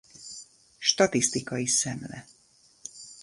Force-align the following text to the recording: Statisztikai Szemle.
Statisztikai 0.79 1.65
Szemle. 1.65 2.25